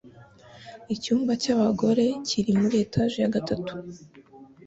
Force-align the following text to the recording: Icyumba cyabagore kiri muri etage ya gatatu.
Icyumba 0.95 1.31
cyabagore 1.43 2.05
kiri 2.27 2.51
muri 2.61 2.75
etage 2.85 3.17
ya 3.23 3.31
gatatu. 3.35 3.73